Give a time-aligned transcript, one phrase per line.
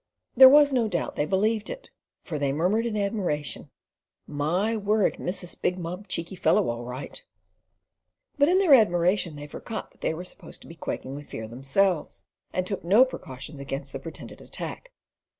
[0.35, 1.91] There was no doubt they believed it,
[2.23, 3.69] for they murmured in admiration
[4.25, 5.19] "My word!
[5.19, 7.23] Missus big mob cheeky fellow all right."
[8.39, 11.47] But in their admiration they forgot that they were supposed to be quaking with fear
[11.47, 14.91] themselves, and took no precautions against the pretended attack.